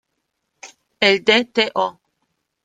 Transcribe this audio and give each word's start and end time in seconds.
El 0.99 1.23
Dto. 1.23 2.01